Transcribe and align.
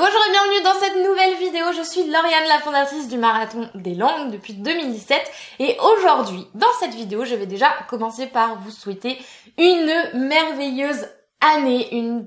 bonjour 0.00 0.20
et 0.26 0.30
bienvenue 0.30 0.62
dans 0.62 0.80
cette 0.80 0.96
nouvelle 0.96 1.36
vidéo. 1.36 1.72
Je 1.76 1.82
suis 1.82 2.04
Lauriane, 2.04 2.48
la 2.48 2.60
fondatrice 2.60 3.06
du 3.08 3.18
Marathon 3.18 3.68
des 3.74 3.94
Langues 3.94 4.30
depuis 4.30 4.54
2017. 4.54 5.20
Et 5.58 5.76
aujourd'hui, 5.78 6.46
dans 6.54 6.72
cette 6.80 6.94
vidéo, 6.94 7.26
je 7.26 7.34
vais 7.34 7.44
déjà 7.44 7.68
commencer 7.90 8.26
par 8.26 8.58
vous 8.60 8.70
souhaiter 8.70 9.18
une 9.58 9.92
merveilleuse 10.14 11.06
année, 11.42 11.94
une 11.94 12.26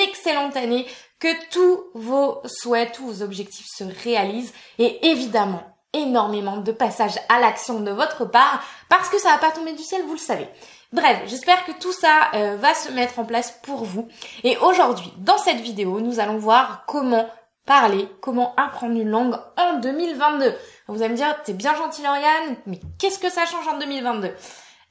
excellente 0.00 0.56
année, 0.56 0.84
que 1.20 1.28
tous 1.52 1.84
vos 1.94 2.40
souhaits, 2.44 2.90
tous 2.90 3.06
vos 3.06 3.22
objectifs 3.22 3.68
se 3.72 3.84
réalisent 4.02 4.52
et 4.80 5.06
évidemment 5.06 5.62
énormément 5.92 6.56
de 6.56 6.72
passages 6.72 7.20
à 7.28 7.38
l'action 7.38 7.78
de 7.78 7.92
votre 7.92 8.24
part 8.24 8.64
parce 8.88 9.08
que 9.08 9.20
ça 9.20 9.30
va 9.30 9.38
pas 9.38 9.52
tomber 9.52 9.74
du 9.74 9.84
ciel, 9.84 10.02
vous 10.06 10.14
le 10.14 10.18
savez. 10.18 10.48
Bref, 10.92 11.22
j'espère 11.26 11.64
que 11.64 11.72
tout 11.72 11.92
ça 11.92 12.30
euh, 12.34 12.56
va 12.56 12.74
se 12.74 12.90
mettre 12.90 13.18
en 13.18 13.24
place 13.24 13.58
pour 13.62 13.84
vous. 13.84 14.08
Et 14.44 14.58
aujourd'hui, 14.58 15.10
dans 15.18 15.38
cette 15.38 15.60
vidéo, 15.60 16.00
nous 16.00 16.20
allons 16.20 16.36
voir 16.36 16.84
comment 16.86 17.28
parler, 17.64 18.08
comment 18.20 18.54
apprendre 18.56 19.00
une 19.00 19.08
langue 19.08 19.36
en 19.56 19.78
2022. 19.78 20.54
Vous 20.88 21.00
allez 21.00 21.12
me 21.12 21.16
dire, 21.16 21.42
t'es 21.44 21.54
bien 21.54 21.74
gentil 21.74 22.02
Lauriane, 22.02 22.56
mais 22.66 22.80
qu'est-ce 22.98 23.18
que 23.18 23.30
ça 23.30 23.46
change 23.46 23.66
en 23.68 23.78
2022 23.78 24.34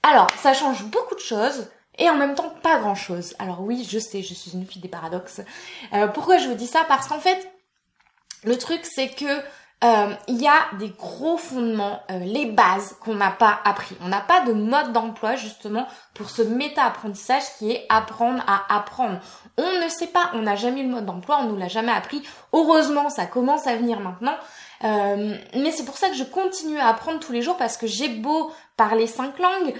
Alors, 0.01 0.27
ça 0.37 0.53
change 0.53 0.83
beaucoup 0.85 1.15
de 1.15 1.19
choses. 1.19 1.69
Et 1.99 2.09
en 2.09 2.15
même 2.15 2.33
temps, 2.33 2.51
pas 2.63 2.79
grand 2.79 2.95
chose. 2.95 3.35
Alors 3.37 3.61
oui, 3.61 3.87
je 3.87 3.99
sais, 3.99 4.23
je 4.23 4.33
suis 4.33 4.53
une 4.53 4.65
fille 4.65 4.81
des 4.81 4.87
paradoxes. 4.87 5.41
Euh, 5.93 6.07
pourquoi 6.07 6.39
je 6.39 6.47
vous 6.47 6.55
dis 6.55 6.65
ça? 6.65 6.83
Parce 6.87 7.07
qu'en 7.07 7.19
fait, 7.19 7.51
le 8.43 8.57
truc, 8.57 8.85
c'est 8.85 9.09
que 9.09 9.41
euh, 9.83 10.13
il 10.27 10.39
y 10.39 10.47
a 10.47 10.77
des 10.77 10.89
gros 10.89 11.37
fondements, 11.37 12.03
euh, 12.11 12.19
les 12.19 12.45
bases 12.45 12.95
qu'on 13.03 13.15
n'a 13.15 13.31
pas 13.31 13.59
appris. 13.65 13.97
On 14.01 14.09
n'a 14.09 14.21
pas 14.21 14.41
de 14.41 14.53
mode 14.53 14.93
d'emploi 14.93 15.35
justement 15.35 15.87
pour 16.13 16.29
ce 16.29 16.43
méta-apprentissage 16.43 17.43
qui 17.57 17.71
est 17.71 17.85
apprendre 17.89 18.43
à 18.45 18.75
apprendre. 18.75 19.19
On 19.57 19.83
ne 19.83 19.89
sait 19.89 20.07
pas, 20.07 20.29
on 20.33 20.43
n'a 20.43 20.55
jamais 20.55 20.81
eu 20.81 20.83
le 20.83 20.91
mode 20.91 21.05
d'emploi, 21.05 21.39
on 21.41 21.45
nous 21.45 21.57
l'a 21.57 21.67
jamais 21.67 21.91
appris. 21.91 22.21
Heureusement, 22.53 23.09
ça 23.09 23.25
commence 23.25 23.65
à 23.65 23.75
venir 23.75 23.99
maintenant. 23.99 24.35
Euh, 24.83 25.35
mais 25.55 25.71
c'est 25.71 25.85
pour 25.85 25.97
ça 25.97 26.09
que 26.09 26.15
je 26.15 26.23
continue 26.23 26.77
à 26.77 26.87
apprendre 26.87 27.19
tous 27.19 27.31
les 27.31 27.41
jours 27.41 27.57
parce 27.57 27.77
que 27.77 27.87
j'ai 27.87 28.09
beau 28.09 28.51
parler 28.77 29.07
cinq 29.07 29.39
langues, 29.39 29.73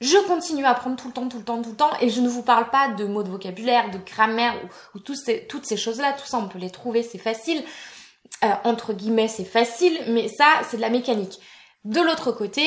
je 0.00 0.16
continue 0.26 0.64
à 0.64 0.70
apprendre 0.70 0.96
tout 0.96 1.08
le 1.08 1.12
temps, 1.12 1.28
tout 1.28 1.38
le 1.38 1.44
temps, 1.44 1.60
tout 1.60 1.70
le 1.70 1.76
temps, 1.76 1.90
et 2.00 2.08
je 2.08 2.20
ne 2.20 2.28
vous 2.28 2.42
parle 2.42 2.70
pas 2.70 2.88
de 2.88 3.04
mots 3.04 3.22
de 3.22 3.28
vocabulaire, 3.28 3.90
de 3.90 3.98
grammaire 3.98 4.54
ou, 4.94 4.98
toutes 4.98 5.16
ces 5.16 5.76
choses-là. 5.76 6.14
Tout 6.14 6.26
ça, 6.26 6.38
on 6.38 6.48
peut 6.48 6.58
les 6.58 6.70
trouver, 6.70 7.02
c'est 7.02 7.18
facile. 7.18 7.62
Euh, 8.42 8.48
entre 8.64 8.92
guillemets, 8.94 9.28
c'est 9.28 9.44
facile, 9.44 9.98
mais 10.08 10.28
ça, 10.28 10.46
c'est 10.68 10.78
de 10.78 10.82
la 10.82 10.88
mécanique. 10.88 11.40
De 11.84 12.00
l'autre 12.00 12.32
côté, 12.32 12.64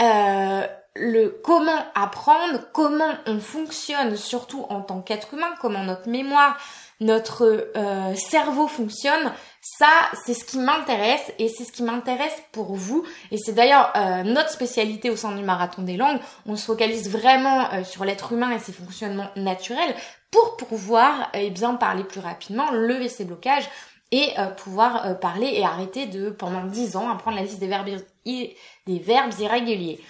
euh, 0.00 0.66
le 0.94 1.40
comment 1.42 1.84
apprendre, 1.94 2.60
comment 2.72 3.14
on 3.26 3.40
fonctionne, 3.40 4.16
surtout 4.16 4.64
en 4.68 4.80
tant 4.80 5.00
qu'être 5.00 5.34
humain, 5.34 5.52
comment 5.60 5.82
notre 5.82 6.08
mémoire, 6.08 6.56
notre 7.00 7.70
euh, 7.76 8.14
cerveau 8.14 8.68
fonctionne, 8.68 9.32
ça, 9.60 9.90
c'est 10.24 10.34
ce 10.34 10.44
qui 10.44 10.58
m'intéresse 10.58 11.32
et 11.40 11.48
c'est 11.48 11.64
ce 11.64 11.72
qui 11.72 11.82
m'intéresse 11.82 12.36
pour 12.52 12.74
vous. 12.74 13.04
Et 13.32 13.38
c'est 13.38 13.52
d'ailleurs 13.52 13.92
notre 14.24 14.50
spécialité 14.50 15.10
au 15.10 15.16
sein 15.16 15.32
du 15.32 15.42
marathon 15.42 15.82
des 15.82 15.96
langues. 15.96 16.18
On 16.46 16.56
se 16.56 16.64
focalise 16.64 17.10
vraiment 17.10 17.84
sur 17.84 18.04
l'être 18.04 18.32
humain 18.32 18.50
et 18.50 18.58
ses 18.58 18.72
fonctionnements 18.72 19.30
naturels 19.36 19.94
pour 20.30 20.56
pouvoir 20.56 21.28
eh 21.34 21.50
bien 21.50 21.74
parler 21.74 22.02
plus 22.02 22.20
rapidement, 22.20 22.70
lever 22.70 23.08
ses 23.08 23.24
blocages, 23.24 23.68
et 24.10 24.30
euh, 24.38 24.46
pouvoir 24.46 25.06
euh, 25.06 25.14
parler 25.14 25.50
et 25.54 25.64
arrêter 25.64 26.06
de 26.06 26.30
pendant 26.30 26.64
10 26.64 26.96
ans 26.96 27.10
apprendre 27.10 27.36
la 27.36 27.42
liste 27.42 27.58
des 27.58 27.66
verbes 27.66 27.88
des 28.24 28.98
verbes 28.98 29.32
irréguliers. 29.38 30.00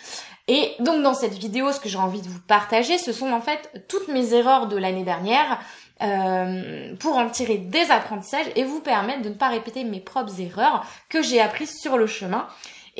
Et 0.47 0.73
donc 0.81 1.03
dans 1.03 1.15
cette 1.15 1.35
vidéo, 1.35 1.73
ce 1.73 1.81
que 1.81 1.89
j'ai 1.89 1.99
envie 1.99 2.23
de 2.23 2.29
vous 2.29 2.41
partager, 2.41 2.97
ce 2.97 3.13
sont 3.13 3.33
en 3.33 3.41
fait 3.41 3.85
toutes 3.89 4.09
mes 4.09 4.33
erreurs 4.35 4.67
de 4.67 4.77
l'année 4.77 5.05
dernière 5.05 5.61
euh, 6.01 6.95
pour 6.97 7.17
en 7.17 7.29
tirer 7.29 7.59
des 7.59 7.91
apprentissages 7.91 8.47
et 8.57 8.65
vous 8.65 8.81
permettre 8.81 9.23
de 9.23 9.29
ne 9.29 9.35
pas 9.35 9.49
répéter 9.49 9.85
mes 9.85 10.01
propres 10.01 10.41
erreurs 10.41 10.87
que 11.09 11.23
j'ai 11.23 11.41
apprises 11.41 11.79
sur 11.79 11.99
le 11.99 12.07
chemin. 12.07 12.47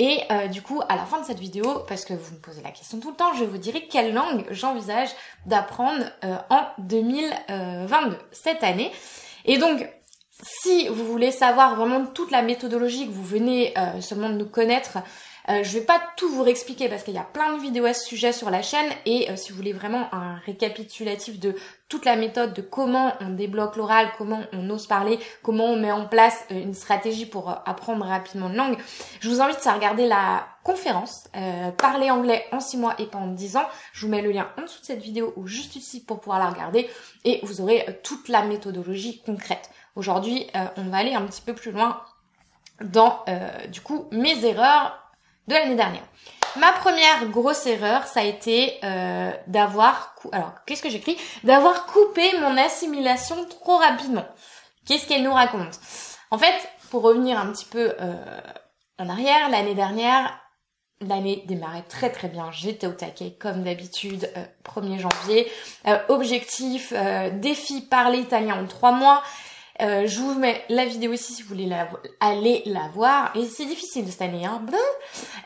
Et 0.01 0.21
du 0.53 0.63
coup, 0.63 0.81
à 0.89 0.95
la 0.95 1.05
fin 1.05 1.21
de 1.21 1.27
cette 1.27 1.41
vidéo, 1.41 1.83
parce 1.89 2.05
que 2.05 2.15
vous 2.15 2.37
me 2.37 2.41
posez 2.41 2.63
la 2.63 2.71
question 2.71 3.01
tout 3.01 3.11
le 3.11 3.17
temps, 3.17 3.35
je 3.35 3.43
vous 3.43 3.59
dirai 3.59 3.89
quelle 3.91 4.15
langue 4.15 4.45
j'envisage 4.49 5.09
d'apprendre 5.45 6.05
en 6.23 6.63
2022, 6.79 8.17
cette 8.31 8.63
année. 8.63 8.93
Et 9.45 9.59
donc, 9.59 9.85
si 10.43 10.89
vous 10.89 11.05
voulez 11.05 11.33
savoir 11.33 11.75
vraiment 11.77 12.07
toute 12.07 12.31
la 12.31 12.43
méthodologie 12.43 13.07
que 13.07 13.13
vous 13.13 13.25
venez 13.25 13.77
euh, 13.77 14.01
seulement 14.01 14.31
de 14.31 14.35
nous 14.35 14.49
connaître, 14.49 14.99
euh, 15.49 15.65
je 15.65 15.79
vais 15.79 15.85
pas 15.85 16.01
tout 16.17 16.29
vous 16.29 16.43
réexpliquer 16.43 16.89
parce 16.89 17.03
qu'il 17.03 17.15
y 17.15 17.19
a 17.19 17.25
plein 17.25 17.57
de 17.57 17.61
vidéos 17.61 17.87
à 17.87 17.95
ce 17.95 18.05
sujet 18.07 18.33
sur 18.33 18.51
la 18.51 18.63
chaîne 18.63 18.89
et 19.07 19.31
euh, 19.31 19.37
si 19.37 19.51
vous 19.51 19.57
voulez 19.57 19.73
vraiment 19.73 20.07
un 20.13 20.37
récapitulatif 20.47 21.41
de 21.41 21.57
toute 21.89 22.05
la 22.05 22.17
méthode 22.17 22.53
de 22.53 22.61
comment 22.61 23.15
on 23.21 23.31
débloque 23.31 23.77
l'oral, 23.77 24.11
comment 24.17 24.43
on 24.53 24.71
ose 24.71 24.87
parler, 24.87 25.19
comment 25.43 25.65
on 25.65 25.77
met 25.77 25.91
en 25.91 26.07
place 26.07 26.45
une 26.51 26.75
stratégie 26.75 27.27
pour 27.27 27.49
apprendre 27.49 28.05
rapidement 28.05 28.49
une 28.49 28.57
langue, 28.57 28.77
je 29.21 29.31
vous 29.31 29.41
invite 29.41 29.67
à 29.67 29.73
regarder 29.73 30.07
la 30.07 30.47
conférence 30.63 31.25
Parler 31.79 32.11
anglais 32.11 32.45
en 32.53 32.61
6 32.61 32.77
mois 32.77 32.95
et 32.99 33.07
pas 33.07 33.17
en 33.17 33.29
10 33.29 33.57
ans. 33.57 33.67
Je 33.95 34.05
vous 34.05 34.13
mets 34.13 34.21
le 34.21 34.33
lien 34.33 34.49
en 34.59 34.63
dessous 34.63 34.83
de 34.83 34.85
cette 34.85 35.01
vidéo 35.01 35.33
ou 35.37 35.47
juste 35.47 35.77
ici 35.77 36.05
pour 36.05 36.21
pouvoir 36.21 36.41
la 36.41 36.51
regarder 36.51 36.91
et 37.25 37.41
vous 37.43 37.63
aurez 37.63 37.87
toute 38.03 38.29
la 38.29 38.43
méthodologie 38.43 39.23
concrète. 39.25 39.71
Aujourd'hui, 39.99 40.47
euh, 40.55 40.65
on 40.77 40.85
va 40.85 40.99
aller 40.99 41.15
un 41.15 41.23
petit 41.23 41.43
peu 41.43 41.55
plus 41.55 41.73
loin 41.73 42.01
dans, 42.81 43.25
euh, 43.29 43.67
du 43.67 43.81
coup, 43.81 44.07
mes 44.13 44.45
erreurs 44.45 44.97
de 45.49 45.55
l'année 45.55 45.75
dernière. 45.75 46.05
Ma 46.57 46.71
première 46.71 47.27
grosse 47.31 47.67
erreur, 47.67 48.07
ça 48.07 48.21
a 48.21 48.23
été 48.23 48.79
euh, 48.85 49.33
d'avoir... 49.49 50.15
Alors, 50.31 50.53
qu'est-ce 50.67 50.83
que 50.83 50.89
j'écris? 50.89 51.17
D'avoir 51.43 51.87
coupé 51.87 52.23
mon 52.39 52.57
assimilation 52.57 53.45
trop 53.47 53.79
rapidement. 53.79 54.25
Qu'est-ce 54.87 55.09
qu'elle 55.09 55.25
nous 55.25 55.35
raconte? 55.35 55.81
En 56.31 56.39
fait, 56.39 56.55
pour 56.91 57.03
revenir 57.03 57.37
un 57.37 57.51
petit 57.51 57.65
peu 57.65 57.93
en 58.99 59.09
arrière, 59.09 59.51
l'année 59.51 59.75
dernière, 59.75 60.39
L'année 61.01 61.45
démarrait 61.47 61.85
très 61.89 62.11
très 62.11 62.27
bien, 62.27 62.51
j'étais 62.51 62.89
au 62.89 62.93
taquet 62.93 63.37
comme 63.39 63.63
d'habitude, 63.63 64.29
1er 64.65 64.99
janvier. 64.99 65.49
objectif, 66.09 66.93
défi 67.35 67.83
parler 67.83 68.19
italien 68.19 68.61
en 68.61 68.67
3 68.67 68.91
mois. 68.91 69.23
Euh, 69.81 70.07
je 70.07 70.19
vous 70.19 70.35
mets 70.35 70.65
la 70.69 70.85
vidéo 70.85 71.13
ici 71.13 71.33
si 71.33 71.43
vous 71.43 71.51
voulez 71.51 71.67
la, 71.67 71.89
aller 72.21 72.63
la 72.67 72.89
voir. 72.93 73.31
Et 73.37 73.45
c'est 73.47 73.65
difficile 73.65 74.11
cette 74.11 74.23
année, 74.23 74.45
hein. 74.45 74.61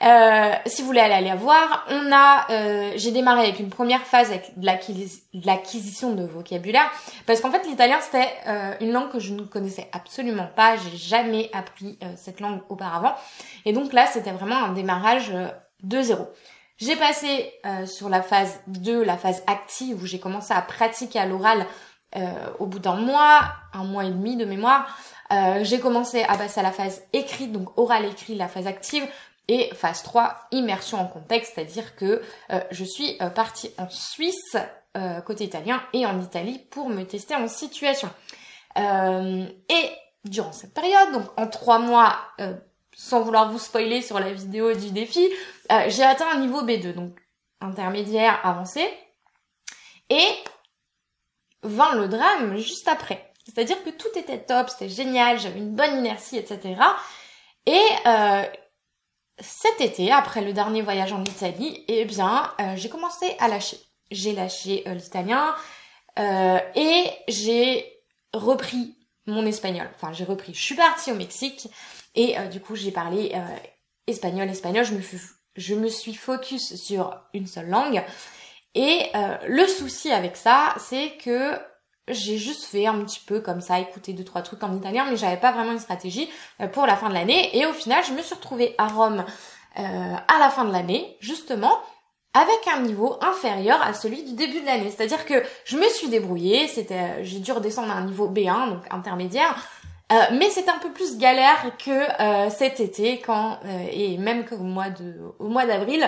Euh, 0.03 0.54
si 0.66 0.82
vous 0.82 0.88
voulez 0.88 1.00
aller 1.00 1.26
la 1.26 1.37
voir, 1.37 1.87
on 1.91 2.10
a, 2.12 2.47
euh, 2.50 2.93
j'ai 2.97 3.10
démarré 3.10 3.43
avec 3.43 3.60
une 3.60 3.69
première 3.69 4.03
phase 4.03 4.31
avec 4.31 4.59
de 4.59 4.66
l'acquisition 5.47 6.15
de 6.15 6.25
vocabulaire, 6.25 6.91
parce 7.26 7.41
qu'en 7.41 7.50
fait 7.50 7.66
l'italien 7.66 7.98
c'était 8.00 8.28
euh, 8.48 8.75
une 8.81 8.93
langue 8.93 9.10
que 9.10 9.20
je 9.20 9.32
ne 9.32 9.43
connaissais 9.43 9.88
absolument 9.93 10.49
pas. 10.56 10.76
J'ai 10.76 10.97
jamais 10.97 11.50
appris 11.53 11.99
euh, 12.03 12.06
cette 12.16 12.41
langue 12.41 12.62
auparavant, 12.69 13.14
et 13.64 13.72
donc 13.72 13.93
là 13.93 14.06
c'était 14.06 14.32
vraiment 14.32 14.56
un 14.56 14.72
démarrage 14.72 15.32
de 15.82 16.03
zéro. 16.03 16.26
J'ai 16.78 16.97
passé 16.97 17.53
sur 17.87 18.09
la 18.09 18.22
phase 18.22 18.59
2, 18.66 19.04
la 19.04 19.16
phase 19.16 19.44
active, 19.47 20.03
où 20.03 20.06
j'ai 20.06 20.19
commencé 20.19 20.53
à 20.53 20.62
pratiquer 20.62 21.20
à 21.20 21.26
l'oral 21.26 21.60
euh, 21.60 21.64
au 22.59 22.67
bout 22.67 22.78
d'un 22.78 22.97
mois, 22.97 23.53
un 23.73 23.84
mois 23.84 24.05
et 24.05 24.11
demi 24.11 24.37
de 24.37 24.45
mémoire, 24.45 24.99
euh, 25.33 25.65
j'ai 25.65 25.81
commencé 25.81 26.23
à 26.23 26.37
passer 26.37 26.61
à 26.61 26.62
la 26.62 26.73
phase 26.73 27.03
écrite, 27.12 27.53
donc 27.53 27.78
oral 27.78 28.05
écrit, 28.05 28.34
la 28.34 28.49
phase 28.49 28.67
active, 28.67 29.06
et 29.49 29.71
phase 29.75 30.03
3, 30.03 30.37
immersion 30.53 31.00
en 31.00 31.06
contexte, 31.06 31.53
c'est-à-dire 31.55 31.97
que 31.97 32.23
euh, 32.50 32.61
je 32.71 32.84
suis 32.84 33.19
partie 33.34 33.71
en 33.78 33.89
Suisse, 33.89 34.56
côté 35.25 35.45
italien, 35.45 35.83
et 35.95 36.05
en 36.05 36.21
Italie 36.21 36.59
pour 36.71 36.91
me 36.91 37.05
tester 37.05 37.34
en 37.34 37.49
situation. 37.49 38.11
et 38.77 39.91
durant 40.25 40.53
cette 40.53 40.75
période, 40.75 41.12
donc 41.12 41.25
en 41.39 41.47
trois 41.47 41.79
mois, 41.79 42.19
sans 42.94 43.23
vouloir 43.23 43.50
vous 43.50 43.59
spoiler 43.59 44.03
sur 44.03 44.21
la 44.21 44.33
vidéo 44.33 44.75
du 44.75 44.91
défi, 44.91 45.27
j'ai 45.89 46.03
atteint 46.03 46.31
un 46.31 46.41
niveau 46.41 46.62
B2, 46.62 46.93
donc 46.93 47.19
intermédiaire 47.62 48.39
avancé. 48.44 48.87
Et 50.11 50.29
vint 51.62 51.95
le 51.95 52.09
drame 52.09 52.56
juste 52.56 52.89
après. 52.89 53.33
C'est-à-dire 53.45 53.83
que 53.83 53.91
tout 53.91 54.17
était 54.17 54.39
top, 54.39 54.71
c'était 54.71 54.89
génial, 54.89 55.39
j'avais 55.39 55.59
une 55.59 55.75
bonne 55.75 55.99
inertie, 55.99 56.37
etc. 56.37 56.76
Et 57.67 57.81
euh, 58.06 58.44
cet 59.38 59.81
été, 59.81 60.11
après 60.12 60.43
le 60.43 60.53
dernier 60.53 60.82
voyage 60.82 61.12
en 61.12 61.25
Italie, 61.25 61.85
eh 61.88 62.05
bien, 62.05 62.53
euh, 62.61 62.76
j'ai 62.76 62.88
commencé 62.88 63.37
à 63.38 63.49
lâcher. 63.49 63.79
J'ai 64.11 64.32
lâché 64.32 64.85
euh, 64.87 64.94
l'italien 64.94 65.55
et 66.19 67.11
j'ai 67.26 67.91
repris 68.35 68.94
mon 69.26 69.47
espagnol. 69.47 69.88
Enfin, 69.94 70.12
j'ai 70.12 70.25
repris. 70.25 70.53
Je 70.53 70.61
suis 70.61 70.75
partie 70.75 71.11
au 71.11 71.14
Mexique 71.14 71.69
et 72.14 72.37
du 72.50 72.61
coup, 72.61 72.76
j'ai 72.76 72.91
parlé 72.91 73.35
espagnol, 74.06 74.47
espagnol. 74.50 74.85
Je 74.85 74.93
me, 74.93 75.00
je 75.56 75.75
me 75.75 75.88
suis 75.88 76.12
focus 76.12 76.75
sur 76.76 77.19
une 77.32 77.47
seule 77.47 77.70
langue 77.70 78.05
et 78.75 79.07
euh, 79.15 79.37
le 79.49 79.67
souci 79.67 80.11
avec 80.11 80.37
ça, 80.37 80.75
c'est 80.79 81.13
que 81.23 81.59
j'ai 82.09 82.39
juste 82.39 82.65
fait 82.65 82.87
un 82.87 82.99
petit 83.05 83.21
peu 83.21 83.41
comme 83.41 83.61
ça, 83.61 83.79
écouter 83.79 84.13
deux 84.13 84.25
trois 84.25 84.43
trucs 84.43 84.63
en 84.63 84.75
italien, 84.75 85.07
mais 85.09 85.17
j'avais 85.17 85.37
pas 85.37 85.53
vraiment 85.53 85.73
une 85.73 85.79
stratégie 85.79 86.29
euh, 86.61 86.69
pour 86.69 86.87
la 86.87 86.97
fin 86.97 87.09
de 87.09 87.15
l'année. 87.15 87.57
Et 87.57 87.67
au 87.67 87.73
final, 87.73 88.03
je 88.05 88.13
me 88.13 88.23
suis 88.23 88.35
retrouvée 88.35 88.75
à 88.79 88.89
Rome 88.89 89.25
euh, 89.79 89.83
à 89.83 90.39
la 90.39 90.49
fin 90.49 90.65
de 90.65 90.73
l'année, 90.73 91.17
justement, 91.21 91.79
avec 92.35 92.67
un 92.75 92.81
niveau 92.81 93.19
inférieur 93.21 93.81
à 93.83 93.93
celui 93.93 94.23
du 94.25 94.33
début 94.33 94.61
de 94.61 94.67
l'année. 94.67 94.91
C'est-à-dire 94.91 95.27
que 95.27 95.43
je 95.67 95.77
me 95.77 95.89
suis 95.91 96.09
débrouillée, 96.09 96.67
c'était, 96.67 97.23
j'ai 97.25 97.41
dû 97.41 97.53
redescendre 97.53 97.91
à 97.91 97.97
un 97.97 98.07
niveau 98.07 98.27
B1, 98.29 98.71
donc 98.71 98.83
intermédiaire, 98.91 99.55
mais 100.33 100.51
c'est 100.51 100.69
un 100.69 100.79
peu 100.79 100.91
plus 100.91 101.17
galère 101.17 101.73
que 101.79 102.51
cet 102.51 102.81
été 102.81 103.21
quand 103.21 103.61
et 103.91 104.19
même 104.19 104.45
qu'au 104.45 104.59
mois 104.59 104.91
de 104.91 105.15
au 105.39 105.49
mois 105.49 105.65
d'avril 105.65 106.07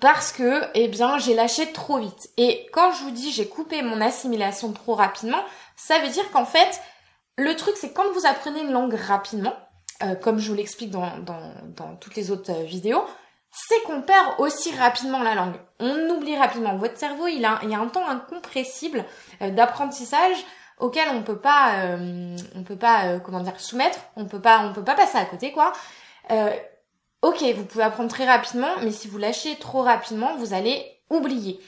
parce 0.00 0.32
que 0.32 0.62
eh 0.74 0.88
bien 0.88 1.18
j'ai 1.18 1.34
lâché 1.34 1.72
trop 1.72 1.98
vite. 1.98 2.30
Et 2.36 2.66
quand 2.72 2.92
je 2.92 3.02
vous 3.04 3.10
dis 3.10 3.32
j'ai 3.32 3.48
coupé 3.48 3.82
mon 3.82 4.00
assimilation 4.00 4.72
trop 4.72 4.94
rapidement, 4.94 5.42
ça 5.76 5.98
veut 6.00 6.08
dire 6.08 6.30
qu'en 6.30 6.44
fait 6.44 6.80
le 7.36 7.54
truc 7.56 7.74
c'est 7.76 7.92
quand 7.92 8.10
vous 8.12 8.26
apprenez 8.26 8.60
une 8.60 8.72
langue 8.72 8.94
rapidement, 8.94 9.54
euh, 10.02 10.14
comme 10.14 10.38
je 10.38 10.48
vous 10.48 10.56
l'explique 10.56 10.90
dans, 10.90 11.18
dans, 11.18 11.96
toutes 11.96 12.14
les 12.14 12.30
autres 12.30 12.50
euh, 12.50 12.64
vidéos, 12.64 13.04
c'est 13.50 13.82
qu'on 13.82 14.00
perd 14.00 14.34
aussi 14.38 14.74
rapidement 14.74 15.22
la 15.22 15.34
langue. 15.34 15.56
On 15.78 16.08
oublie 16.08 16.36
rapidement. 16.36 16.76
Votre 16.76 16.96
cerveau, 16.96 17.26
il 17.26 17.44
a, 17.44 17.58
il 17.62 17.70
y 17.70 17.74
a 17.74 17.80
un 17.80 17.88
temps 17.88 18.08
incompressible 18.08 19.04
euh, 19.42 19.50
d'apprentissage 19.50 20.36
auquel 20.78 21.08
on 21.10 21.22
peut 21.22 21.38
pas, 21.38 21.98
on 22.54 22.62
peut 22.62 22.78
pas, 22.78 23.18
comment 23.18 23.40
dire, 23.40 23.60
soumettre. 23.60 23.98
On 24.16 24.24
peut 24.24 24.40
pas, 24.40 24.60
on 24.60 24.72
peut 24.72 24.82
pas 24.82 24.94
passer 24.94 25.18
à 25.18 25.26
côté, 25.26 25.52
quoi. 25.52 25.74
Ok, 27.22 27.42
vous 27.56 27.64
pouvez 27.64 27.84
apprendre 27.84 28.10
très 28.10 28.26
rapidement, 28.26 28.72
mais 28.82 28.92
si 28.92 29.08
vous 29.08 29.18
lâchez 29.18 29.56
trop 29.56 29.82
rapidement, 29.82 30.36
vous 30.36 30.54
allez 30.54 30.84
oublier. 31.10 31.60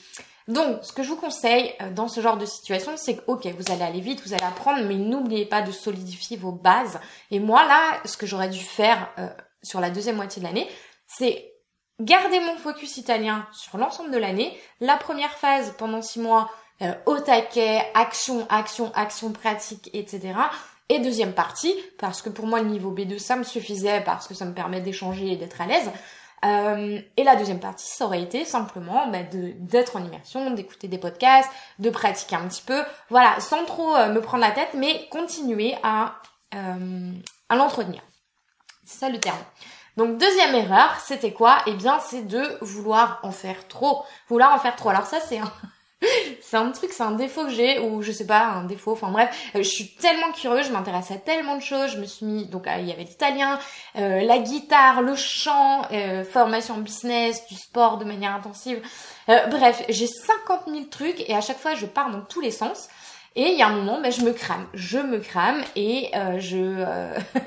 Donc, 0.49 0.83
ce 0.83 0.93
que 0.93 1.03
je 1.03 1.09
vous 1.09 1.17
conseille 1.17 1.73
euh, 1.81 1.91
dans 1.91 2.09
ce 2.09 2.21
genre 2.21 2.37
de 2.37 2.47
situation, 2.47 2.93
c'est 2.97 3.17
que, 3.17 3.23
ok, 3.27 3.47
vous 3.47 3.73
allez 3.73 3.83
aller 3.83 4.01
vite, 4.01 4.23
vous 4.27 4.35
allez 4.35 4.45
apprendre, 4.45 4.85
mais 4.85 4.97
n'oubliez 4.97 5.47
pas 5.47 5.63
de 5.63 5.71
solidifier 5.71 6.37
vos 6.37 6.53
bases. 6.53 6.99
Et 7.31 7.39
moi, 7.39 7.65
là, 7.65 8.01
ce 8.05 8.17
que 8.17 8.27
j'aurais 8.27 8.49
dû 8.49 8.59
faire 8.59 9.09
euh, 9.19 9.29
sur 9.63 9.81
la 9.81 9.91
deuxième 9.91 10.17
moitié 10.17 10.43
de 10.43 10.47
l'année, 10.47 10.69
c'est 11.07 11.53
garder 12.01 12.41
mon 12.41 12.57
focus 12.57 12.97
italien 12.97 13.47
sur 13.53 13.79
l'ensemble 13.79 14.11
de 14.11 14.19
l'année. 14.19 14.59
La 14.81 14.97
première 14.97 15.35
phase, 15.35 15.75
pendant 15.79 16.03
six 16.03 16.19
mois, 16.19 16.51
euh, 16.83 16.93
au 17.07 17.21
taquet, 17.21 17.85
action, 17.95 18.47
action, 18.49 18.91
action 18.95 19.31
pratique, 19.31 19.91
etc. 19.93 20.35
Et 20.89 20.99
deuxième 20.99 21.33
partie, 21.33 21.75
parce 21.99 22.23
que 22.23 22.29
pour 22.29 22.47
moi, 22.47 22.61
le 22.61 22.69
niveau 22.69 22.93
B2, 22.93 23.19
ça 23.19 23.37
me 23.37 23.45
suffisait, 23.45 24.03
parce 24.03 24.29
que 24.29 24.35
ça 24.35 24.45
me 24.45 24.53
permet 24.53 24.81
d'échanger 24.81 25.33
et 25.33 25.37
d'être 25.37 25.61
à 25.61 25.67
l'aise. 25.67 25.91
Euh, 26.45 27.01
et 27.17 27.25
la 27.25 27.37
deuxième 27.37 27.61
partie, 27.61 27.87
ça 27.87 28.05
aurait 28.05 28.23
été 28.23 28.45
simplement 28.45 29.07
bah, 29.09 29.23
d'être 29.23 29.97
en 29.97 30.05
immersion, 30.05 30.51
d'écouter 30.51 30.89
des 30.89 30.99
podcasts, 30.99 31.51
de 31.79 31.89
pratiquer 31.89 32.37
un 32.37 32.49
petit 32.49 32.63
peu, 32.63 32.83
voilà, 33.11 33.39
sans 33.41 33.65
trop 33.65 33.95
euh, 33.95 34.13
me 34.13 34.21
prendre 34.21 34.45
la 34.45 34.51
tête, 34.51 34.75
mais 34.75 35.09
continuer 35.11 35.77
à, 35.85 36.17
euh, 36.55 37.13
à 37.49 37.57
l'entretenir. 37.57 38.03
C'est 38.85 38.99
ça 38.99 39.09
le 39.09 39.21
terme. 39.21 39.39
Donc 39.97 40.19
deuxième 40.19 40.55
erreur, 40.55 40.99
c'était 41.05 41.33
quoi? 41.33 41.59
Eh 41.67 41.75
bien, 41.75 42.01
c'est 42.01 42.27
de 42.27 42.43
vouloir 42.61 43.21
en 43.23 43.31
faire 43.31 43.69
trop. 43.69 44.05
Vouloir 44.29 44.53
en 44.55 44.59
faire 44.59 44.75
trop. 44.75 44.89
Alors 44.89 45.07
ça, 45.07 45.21
c'est 45.21 45.39
un, 45.39 45.53
c'est 46.41 46.57
un 46.57 46.71
truc, 46.71 46.93
c'est 46.93 47.03
un 47.03 47.13
défaut 47.13 47.45
que 47.45 47.51
j'ai, 47.51 47.79
ou 47.79 48.03
je 48.03 48.13
sais 48.13 48.27
pas, 48.27 48.45
un 48.45 48.65
défaut, 48.65 48.93
enfin 48.93 49.11
bref, 49.11 49.51
euh, 49.55 49.63
je 49.63 49.69
suis 49.69 49.89
tellement 49.89 50.33
curieuse, 50.33 50.67
je 50.67 50.73
m'intéresse 50.73 51.11
à 51.11 51.17
tellement 51.17 51.57
de 51.57 51.63
choses, 51.63 51.93
je 51.93 51.99
me 51.99 52.05
suis 52.05 52.27
mis, 52.27 52.47
donc 52.47 52.67
il 52.79 52.87
y 52.87 52.93
avait 52.93 53.05
l'italien, 53.05 53.59
euh, 53.97 54.21
la 54.23 54.39
guitare, 54.39 55.03
le 55.03 55.15
chant, 55.15 55.83
euh, 55.93 56.25
formation 56.25 56.79
business, 56.79 57.47
du 57.47 57.55
sport 57.55 57.99
de 57.99 58.05
manière 58.05 58.35
intensive, 58.35 58.81
bref, 59.27 59.85
j'ai 59.89 60.07
50 60.07 60.63
000 60.67 60.85
trucs 60.91 61.29
et 61.29 61.35
à 61.35 61.41
chaque 61.41 61.59
fois 61.59 61.75
je 61.75 61.87
pars 61.87 62.11
dans 62.11 62.23
tous 62.23 62.41
les 62.41 62.51
sens. 62.51 62.89
Et 63.35 63.53
il 63.53 63.59
y 63.59 63.63
a 63.63 63.69
un 63.69 63.73
moment, 63.75 63.99
ben, 63.99 64.13
je 64.13 64.21
me 64.21 64.33
crame, 64.33 64.67
je 64.75 64.99
me 64.99 65.19
crame 65.19 65.63
et 65.75 66.11
je 66.39 66.85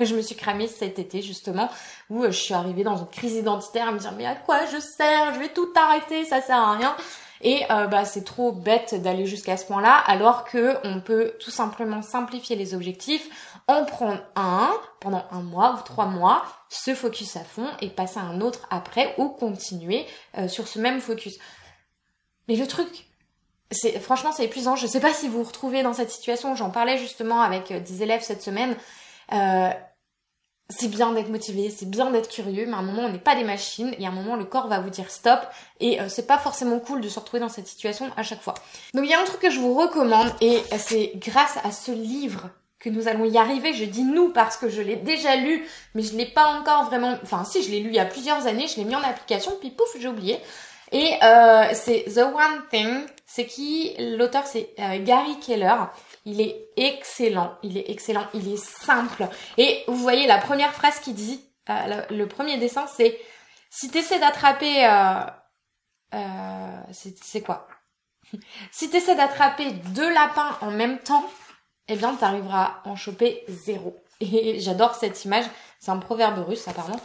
je 0.00 0.16
me 0.16 0.20
suis 0.20 0.34
cramée 0.34 0.66
cet 0.66 0.98
été 0.98 1.22
justement 1.22 1.68
où 2.10 2.24
je 2.24 2.30
suis 2.30 2.54
arrivée 2.54 2.82
dans 2.82 2.96
une 2.96 3.06
crise 3.06 3.36
identitaire 3.36 3.88
à 3.88 3.92
me 3.92 3.98
dire 4.00 4.12
mais 4.16 4.26
à 4.26 4.34
quoi 4.34 4.64
je 4.66 4.80
sers, 4.80 5.34
je 5.34 5.38
vais 5.38 5.48
tout 5.48 5.68
arrêter, 5.76 6.24
ça 6.24 6.40
sert 6.40 6.56
à 6.56 6.76
rien. 6.76 6.96
Et 7.42 7.62
euh, 7.70 7.86
bah, 7.86 8.04
c'est 8.04 8.24
trop 8.24 8.52
bête 8.52 8.94
d'aller 9.02 9.26
jusqu'à 9.26 9.56
ce 9.56 9.66
point-là, 9.66 9.96
alors 10.06 10.44
que 10.44 10.76
on 10.84 11.00
peut 11.00 11.34
tout 11.40 11.50
simplement 11.50 12.02
simplifier 12.02 12.56
les 12.56 12.74
objectifs, 12.74 13.28
en 13.68 13.84
prendre 13.84 14.20
un 14.36 14.70
pendant 15.00 15.24
un 15.30 15.42
mois 15.42 15.78
ou 15.78 15.84
trois 15.84 16.06
mois, 16.06 16.44
se 16.68 16.94
focus 16.94 17.36
à 17.36 17.44
fond 17.44 17.68
et 17.80 17.90
passer 17.90 18.18
à 18.18 18.22
un 18.22 18.40
autre 18.40 18.66
après 18.70 19.14
ou 19.18 19.28
continuer 19.28 20.06
euh, 20.38 20.48
sur 20.48 20.68
ce 20.68 20.78
même 20.78 21.00
focus. 21.00 21.38
Mais 22.48 22.56
le 22.56 22.66
truc, 22.66 23.06
c'est 23.70 23.98
franchement 23.98 24.32
c'est 24.32 24.44
épuisant. 24.44 24.76
Je 24.76 24.86
sais 24.86 25.00
pas 25.00 25.12
si 25.12 25.28
vous 25.28 25.38
vous 25.38 25.48
retrouvez 25.48 25.82
dans 25.82 25.92
cette 25.92 26.10
situation. 26.10 26.54
J'en 26.54 26.70
parlais 26.70 26.98
justement 26.98 27.40
avec 27.40 27.70
euh, 27.70 27.80
des 27.80 28.02
élèves 28.02 28.22
cette 28.22 28.42
semaine. 28.42 28.76
Euh, 29.32 29.70
c'est 30.68 30.88
bien 30.88 31.12
d'être 31.12 31.28
motivé, 31.28 31.70
c'est 31.70 31.88
bien 31.88 32.10
d'être 32.10 32.28
curieux, 32.28 32.66
mais 32.66 32.74
à 32.74 32.78
un 32.78 32.82
moment 32.82 33.02
on 33.02 33.08
n'est 33.08 33.18
pas 33.18 33.36
des 33.36 33.44
machines 33.44 33.94
et 33.98 34.06
à 34.06 34.08
un 34.08 34.12
moment 34.12 34.36
le 34.36 34.44
corps 34.44 34.66
va 34.66 34.80
vous 34.80 34.90
dire 34.90 35.10
stop 35.10 35.40
et 35.78 36.00
euh, 36.00 36.08
c'est 36.08 36.26
pas 36.26 36.38
forcément 36.38 36.80
cool 36.80 37.00
de 37.00 37.08
se 37.08 37.20
retrouver 37.20 37.40
dans 37.40 37.48
cette 37.48 37.68
situation 37.68 38.10
à 38.16 38.22
chaque 38.22 38.42
fois. 38.42 38.54
Donc 38.92 39.04
il 39.04 39.10
y 39.10 39.14
a 39.14 39.20
un 39.20 39.24
truc 39.24 39.40
que 39.40 39.50
je 39.50 39.60
vous 39.60 39.74
recommande 39.74 40.28
et 40.40 40.62
c'est 40.78 41.12
grâce 41.16 41.58
à 41.62 41.70
ce 41.70 41.92
livre 41.92 42.50
que 42.80 42.90
nous 42.90 43.08
allons 43.08 43.24
y 43.24 43.38
arriver. 43.38 43.74
Je 43.74 43.84
dis 43.84 44.02
nous 44.02 44.30
parce 44.30 44.56
que 44.56 44.68
je 44.68 44.82
l'ai 44.82 44.96
déjà 44.96 45.36
lu, 45.36 45.64
mais 45.94 46.02
je 46.02 46.16
l'ai 46.16 46.26
pas 46.26 46.46
encore 46.46 46.84
vraiment. 46.84 47.16
Enfin 47.22 47.44
si, 47.44 47.62
je 47.62 47.70
l'ai 47.70 47.80
lu 47.80 47.90
il 47.90 47.96
y 47.96 48.00
a 48.00 48.04
plusieurs 48.04 48.46
années, 48.46 48.66
je 48.66 48.76
l'ai 48.76 48.84
mis 48.84 48.96
en 48.96 49.02
application, 49.02 49.52
puis 49.60 49.70
pouf, 49.70 49.88
j'ai 49.98 50.08
oublié. 50.08 50.38
Et 50.92 51.14
euh, 51.22 51.64
c'est 51.74 52.04
The 52.14 52.18
One 52.18 52.62
Thing. 52.70 53.06
C'est 53.26 53.46
qui 53.46 53.94
L'auteur? 53.98 54.46
C'est 54.46 54.70
euh, 54.78 55.02
Gary 55.02 55.38
Keller. 55.40 55.74
Il 56.24 56.40
est 56.40 56.68
excellent, 56.76 57.58
il 57.62 57.76
est 57.76 57.90
excellent, 57.90 58.26
il 58.32 58.52
est 58.52 58.64
simple. 58.64 59.28
Et 59.58 59.82
vous 59.88 59.96
voyez 59.96 60.26
la 60.26 60.38
première 60.38 60.72
phrase 60.72 61.00
qui 61.00 61.12
dit, 61.12 61.44
euh, 61.68 62.02
le, 62.10 62.26
premier 62.26 62.56
dessin, 62.56 62.86
c'est 62.86 63.20
si 63.68 63.90
t'essaies 63.90 64.20
d'attraper, 64.20 64.86
euh, 66.14 66.80
c'est 66.92 67.42
quoi? 67.42 67.66
Si 68.72 68.90
t'essaies 68.90 69.16
d'attraper 69.16 69.70
deux 69.72 70.12
lapins 70.12 70.56
en 70.60 70.70
même 70.70 70.98
temps, 70.98 71.24
eh 71.88 71.96
bien 71.96 72.14
t'arriveras 72.14 72.80
à 72.84 72.88
en 72.88 72.96
choper 72.96 73.44
zéro. 73.48 73.96
Et 74.20 74.60
j'adore 74.60 74.94
cette 74.94 75.24
image, 75.24 75.44
c'est 75.78 75.90
un 75.90 75.98
proverbe 75.98 76.38
russe 76.46 76.66
apparemment. 76.68 77.00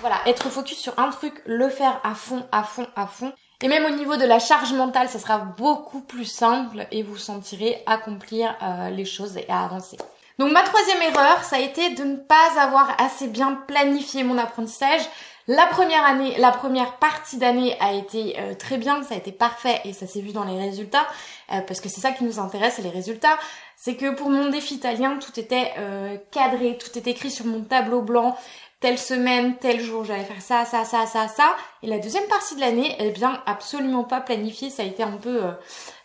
Voilà, 0.00 0.20
être 0.26 0.50
focus 0.50 0.78
sur 0.78 0.98
un 0.98 1.10
truc, 1.10 1.42
le 1.46 1.68
faire 1.68 2.00
à 2.04 2.14
fond, 2.14 2.46
à 2.52 2.62
fond, 2.64 2.86
à 2.94 3.06
fond. 3.06 3.32
Et 3.60 3.66
même 3.66 3.86
au 3.86 3.90
niveau 3.90 4.16
de 4.16 4.24
la 4.24 4.38
charge 4.38 4.72
mentale, 4.72 5.08
ça 5.08 5.18
sera 5.18 5.38
beaucoup 5.38 6.00
plus 6.00 6.24
simple 6.24 6.86
et 6.92 7.02
vous 7.02 7.16
sentirez 7.16 7.82
accomplir 7.86 8.54
euh, 8.62 8.90
les 8.90 9.04
choses 9.04 9.36
et 9.36 9.46
avancer. 9.48 9.96
Donc 10.38 10.52
ma 10.52 10.62
troisième 10.62 11.02
erreur, 11.02 11.42
ça 11.42 11.56
a 11.56 11.58
été 11.58 11.90
de 11.94 12.04
ne 12.04 12.16
pas 12.16 12.60
avoir 12.60 12.94
assez 13.00 13.26
bien 13.26 13.54
planifié 13.66 14.22
mon 14.22 14.38
apprentissage. 14.38 15.00
La 15.48 15.66
première 15.66 16.04
année, 16.04 16.36
la 16.38 16.52
première 16.52 16.98
partie 16.98 17.36
d'année 17.36 17.76
a 17.80 17.94
été 17.94 18.36
euh, 18.38 18.54
très 18.54 18.76
bien, 18.76 19.02
ça 19.02 19.14
a 19.14 19.16
été 19.16 19.32
parfait 19.32 19.80
et 19.84 19.92
ça 19.92 20.06
s'est 20.06 20.20
vu 20.20 20.30
dans 20.30 20.44
les 20.44 20.60
résultats, 20.60 21.08
euh, 21.52 21.60
parce 21.62 21.80
que 21.80 21.88
c'est 21.88 22.00
ça 22.00 22.12
qui 22.12 22.22
nous 22.22 22.38
intéresse, 22.38 22.78
les 22.78 22.90
résultats. 22.90 23.38
C'est 23.74 23.96
que 23.96 24.14
pour 24.14 24.30
mon 24.30 24.50
défi 24.50 24.74
italien, 24.74 25.18
tout 25.20 25.38
était 25.38 25.72
cadré, 26.32 26.76
tout 26.78 26.98
était 26.98 27.12
écrit 27.12 27.30
sur 27.30 27.46
mon 27.46 27.60
tableau 27.62 28.02
blanc 28.02 28.36
telle 28.80 28.98
semaine, 28.98 29.56
tel 29.58 29.80
jour, 29.80 30.04
j'allais 30.04 30.24
faire 30.24 30.40
ça, 30.40 30.64
ça, 30.64 30.84
ça, 30.84 31.06
ça, 31.06 31.26
ça. 31.26 31.56
Et 31.82 31.88
la 31.88 31.98
deuxième 31.98 32.26
partie 32.28 32.54
de 32.54 32.60
l'année, 32.60 32.94
eh 33.00 33.10
bien, 33.10 33.42
absolument 33.46 34.04
pas 34.04 34.20
planifiée. 34.20 34.70
Ça 34.70 34.82
a 34.82 34.86
été 34.86 35.02
un 35.02 35.16
peu 35.16 35.44
euh, 35.44 35.52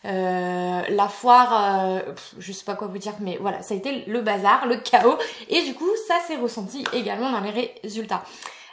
euh 0.05 0.81
la 0.89 1.07
foire, 1.07 1.85
euh, 1.85 1.99
je 2.39 2.51
sais 2.51 2.65
pas 2.65 2.75
quoi 2.75 2.87
vous 2.87 2.97
dire, 2.97 3.13
mais 3.19 3.37
voilà, 3.39 3.61
ça 3.61 3.75
a 3.75 3.77
été 3.77 4.05
le 4.07 4.21
bazar, 4.21 4.65
le 4.65 4.77
chaos. 4.77 5.17
Et 5.49 5.61
du 5.61 5.75
coup, 5.75 5.89
ça 6.07 6.15
s'est 6.27 6.37
ressenti 6.37 6.83
également 6.93 7.31
dans 7.31 7.41
les 7.41 7.77
résultats. 7.83 8.23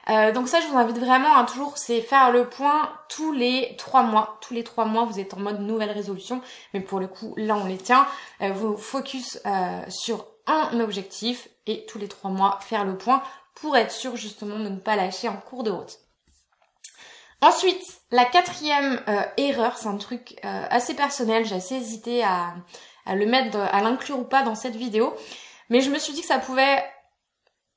Euh, 0.08 0.32
donc 0.32 0.48
ça, 0.48 0.60
je 0.60 0.66
vous 0.66 0.78
invite 0.78 0.98
vraiment 0.98 1.36
à 1.36 1.44
toujours, 1.44 1.76
c'est 1.76 2.00
faire 2.00 2.32
le 2.32 2.48
point 2.48 2.90
tous 3.10 3.32
les 3.32 3.74
trois 3.76 4.02
mois. 4.02 4.38
Tous 4.40 4.54
les 4.54 4.64
trois 4.64 4.86
mois, 4.86 5.04
vous 5.04 5.20
êtes 5.20 5.34
en 5.34 5.40
mode 5.40 5.60
nouvelle 5.60 5.90
résolution, 5.90 6.40
mais 6.72 6.80
pour 6.80 7.00
le 7.00 7.06
coup, 7.06 7.34
là, 7.36 7.54
on 7.54 7.66
les 7.66 7.76
tient. 7.76 8.06
vous 8.40 8.78
focus 8.78 9.38
sur 9.88 10.24
un 10.46 10.80
objectif 10.80 11.48
et 11.66 11.84
tous 11.86 11.98
les 11.98 12.08
trois 12.08 12.30
mois 12.30 12.58
faire 12.60 12.84
le 12.84 12.96
point 12.96 13.22
pour 13.60 13.76
être 13.76 13.92
sûr 13.92 14.16
justement 14.16 14.58
de 14.58 14.68
ne 14.68 14.78
pas 14.78 14.96
lâcher 14.96 15.28
en 15.28 15.36
cours 15.36 15.62
de 15.62 15.70
route. 15.70 15.98
Ensuite, 17.42 18.00
la 18.10 18.24
quatrième 18.24 19.02
euh, 19.08 19.22
erreur, 19.38 19.78
c'est 19.78 19.88
un 19.88 19.96
truc 19.96 20.38
euh, 20.44 20.66
assez 20.70 20.94
personnel, 20.94 21.46
j'ai 21.46 21.56
assez 21.56 21.76
hésité 21.76 22.22
à, 22.22 22.54
le 23.06 23.24
mettre, 23.24 23.58
à 23.58 23.80
l'inclure 23.80 24.18
ou 24.18 24.24
pas 24.24 24.42
dans 24.42 24.54
cette 24.54 24.76
vidéo, 24.76 25.14
mais 25.70 25.80
je 25.80 25.90
me 25.90 25.98
suis 25.98 26.12
dit 26.12 26.20
que 26.20 26.26
ça 26.26 26.38
pouvait 26.38 26.84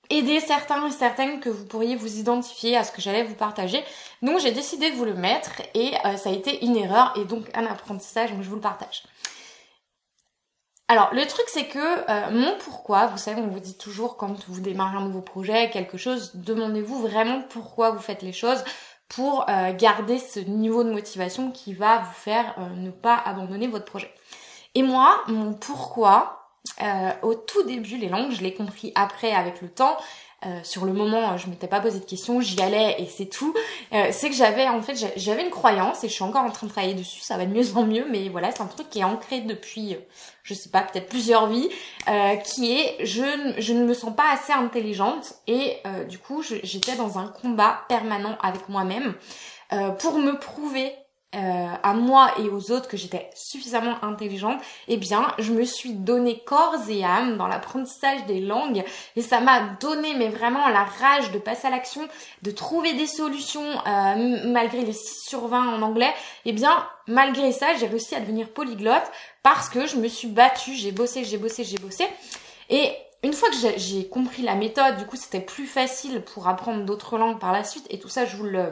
aider 0.09 0.41
certains 0.41 0.85
et 0.85 0.91
certaines 0.91 1.39
que 1.39 1.49
vous 1.49 1.65
pourriez 1.65 1.95
vous 1.95 2.19
identifier 2.19 2.75
à 2.75 2.83
ce 2.83 2.91
que 2.91 3.01
j'allais 3.01 3.23
vous 3.23 3.35
partager. 3.35 3.81
Donc 4.21 4.39
j'ai 4.39 4.51
décidé 4.51 4.91
de 4.91 4.95
vous 4.95 5.05
le 5.05 5.13
mettre 5.13 5.61
et 5.73 5.93
euh, 6.05 6.17
ça 6.17 6.29
a 6.29 6.33
été 6.33 6.65
une 6.65 6.75
erreur 6.75 7.13
et 7.15 7.23
donc 7.23 7.45
un 7.53 7.65
apprentissage, 7.65 8.31
donc 8.31 8.41
je 8.41 8.49
vous 8.49 8.55
le 8.55 8.61
partage. 8.61 9.03
Alors, 10.89 11.13
le 11.13 11.25
truc, 11.25 11.45
c'est 11.47 11.67
que 11.67 11.79
euh, 11.79 12.31
mon 12.31 12.57
pourquoi, 12.59 13.07
vous 13.07 13.17
savez, 13.17 13.41
on 13.41 13.47
vous 13.47 13.59
dit 13.59 13.77
toujours 13.77 14.17
quand 14.17 14.47
vous 14.47 14.59
démarrez 14.59 14.97
un 14.97 15.05
nouveau 15.05 15.21
projet, 15.21 15.69
quelque 15.69 15.97
chose, 15.97 16.31
demandez-vous 16.35 17.01
vraiment 17.01 17.41
pourquoi 17.49 17.91
vous 17.91 17.99
faites 17.99 18.21
les 18.21 18.33
choses 18.33 18.63
pour 19.07 19.49
euh, 19.49 19.73
garder 19.73 20.19
ce 20.19 20.39
niveau 20.39 20.83
de 20.83 20.91
motivation 20.91 21.51
qui 21.51 21.73
va 21.73 21.99
vous 21.99 22.13
faire 22.13 22.55
euh, 22.57 22.69
ne 22.75 22.91
pas 22.91 23.15
abandonner 23.15 23.67
votre 23.67 23.85
projet. 23.85 24.13
Et 24.75 24.83
moi, 24.83 25.21
mon 25.27 25.53
pourquoi, 25.53 26.49
au 27.21 27.35
tout 27.35 27.63
début, 27.63 27.97
les 27.97 28.09
langues, 28.09 28.31
je 28.31 28.41
l'ai 28.41 28.53
compris 28.53 28.91
après 28.95 29.31
avec 29.31 29.61
le 29.61 29.69
temps, 29.69 29.97
euh, 30.45 30.59
sur 30.63 30.85
le 30.85 30.93
moment, 30.93 31.37
je 31.37 31.49
m'étais 31.49 31.67
pas 31.67 31.79
posé 31.79 31.99
de 31.99 32.05
questions, 32.05 32.41
j'y 32.41 32.61
allais 32.61 32.95
et 32.99 33.05
c'est 33.05 33.25
tout. 33.25 33.53
Euh, 33.93 34.07
c'est 34.11 34.29
que 34.29 34.35
j'avais 34.35 34.67
en 34.67 34.81
fait 34.81 34.95
j'avais 35.15 35.43
une 35.43 35.49
croyance 35.49 36.03
et 36.03 36.09
je 36.09 36.13
suis 36.13 36.23
encore 36.23 36.43
en 36.43 36.49
train 36.49 36.67
de 36.67 36.71
travailler 36.71 36.95
dessus, 36.95 37.21
ça 37.21 37.37
va 37.37 37.45
de 37.45 37.53
mieux 37.53 37.77
en 37.77 37.85
mieux, 37.85 38.05
mais 38.09 38.29
voilà, 38.29 38.51
c'est 38.51 38.61
un 38.61 38.67
truc 38.67 38.89
qui 38.89 38.99
est 38.99 39.03
ancré 39.03 39.41
depuis, 39.41 39.93
euh, 39.93 39.99
je 40.43 40.53
sais 40.53 40.69
pas, 40.69 40.81
peut-être 40.81 41.07
plusieurs 41.07 41.47
vies, 41.47 41.69
qui 42.45 42.73
est 42.73 43.05
je, 43.05 43.53
je 43.57 43.73
ne 43.73 43.85
me 43.85 43.93
sens 43.93 44.13
pas 44.15 44.31
assez 44.33 44.51
intelligente 44.51 45.33
et 45.47 45.77
du 46.09 46.19
coup 46.19 46.43
j'étais 46.43 46.95
dans 46.95 47.17
un 47.17 47.27
combat 47.27 47.81
permanent 47.87 48.37
avec 48.41 48.67
moi-même 48.67 49.13
pour 49.99 50.17
me 50.17 50.37
prouver 50.37 50.93
euh, 51.35 51.67
à 51.81 51.93
moi 51.93 52.31
et 52.39 52.49
aux 52.49 52.71
autres 52.71 52.87
que 52.87 52.97
j'étais 52.97 53.29
suffisamment 53.33 53.95
intelligente, 54.03 54.59
eh 54.87 54.97
bien, 54.97 55.27
je 55.39 55.51
me 55.51 55.63
suis 55.63 55.93
donné 55.93 56.39
corps 56.45 56.89
et 56.89 57.03
âme 57.03 57.37
dans 57.37 57.47
l'apprentissage 57.47 58.25
des 58.25 58.39
langues 58.39 58.83
et 59.15 59.21
ça 59.21 59.39
m'a 59.39 59.61
donné 59.79 60.15
mais 60.15 60.29
vraiment 60.29 60.67
la 60.67 60.83
rage 60.83 61.31
de 61.31 61.39
passer 61.39 61.67
à 61.67 61.69
l'action, 61.71 62.07
de 62.41 62.51
trouver 62.51 62.93
des 62.93 63.07
solutions 63.07 63.63
euh, 63.63 64.39
malgré 64.45 64.81
les 64.81 64.93
6 64.93 65.27
sur 65.27 65.47
20 65.47 65.75
en 65.75 65.81
anglais. 65.81 66.13
Eh 66.45 66.53
bien, 66.53 66.85
malgré 67.07 67.51
ça, 67.51 67.75
j'ai 67.79 67.87
réussi 67.87 68.15
à 68.15 68.19
devenir 68.19 68.49
polyglotte 68.49 69.11
parce 69.41 69.69
que 69.69 69.87
je 69.87 69.97
me 69.97 70.07
suis 70.07 70.27
battue, 70.27 70.73
j'ai 70.75 70.91
bossé, 70.91 71.23
j'ai 71.23 71.37
bossé, 71.37 71.63
j'ai 71.63 71.77
bossé. 71.77 72.07
Et 72.69 72.91
une 73.23 73.33
fois 73.33 73.49
que 73.49 73.55
j'ai 73.77 74.09
compris 74.09 74.41
la 74.41 74.55
méthode, 74.55 74.97
du 74.97 75.05
coup, 75.05 75.15
c'était 75.15 75.39
plus 75.39 75.65
facile 75.65 76.21
pour 76.21 76.49
apprendre 76.49 76.83
d'autres 76.83 77.17
langues 77.17 77.39
par 77.39 77.53
la 77.53 77.63
suite. 77.63 77.85
Et 77.89 77.97
tout 77.97 78.09
ça, 78.09 78.25
je 78.25 78.35
vous 78.35 78.43
le, 78.43 78.69